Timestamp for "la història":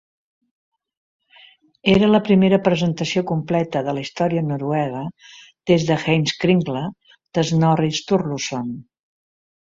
3.99-4.43